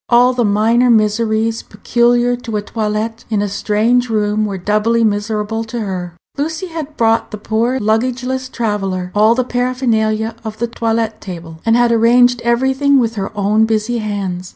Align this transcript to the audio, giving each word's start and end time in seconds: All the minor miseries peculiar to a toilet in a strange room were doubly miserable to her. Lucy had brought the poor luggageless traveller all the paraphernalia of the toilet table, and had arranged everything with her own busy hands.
All 0.09 0.33
the 0.33 0.43
minor 0.43 0.89
miseries 0.89 1.61
peculiar 1.61 2.35
to 2.35 2.57
a 2.57 2.61
toilet 2.63 3.23
in 3.29 3.39
a 3.39 3.47
strange 3.47 4.09
room 4.09 4.47
were 4.47 4.57
doubly 4.57 5.03
miserable 5.03 5.63
to 5.65 5.79
her. 5.81 6.17
Lucy 6.39 6.69
had 6.69 6.97
brought 6.97 7.29
the 7.29 7.37
poor 7.37 7.79
luggageless 7.79 8.49
traveller 8.49 9.11
all 9.13 9.35
the 9.35 9.43
paraphernalia 9.43 10.35
of 10.43 10.57
the 10.57 10.65
toilet 10.65 11.21
table, 11.21 11.59
and 11.67 11.75
had 11.77 11.91
arranged 11.91 12.41
everything 12.41 12.97
with 12.97 13.13
her 13.13 13.31
own 13.37 13.65
busy 13.65 13.99
hands. 13.99 14.49